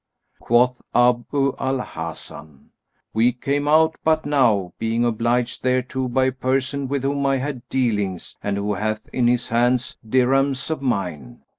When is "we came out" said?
3.13-3.97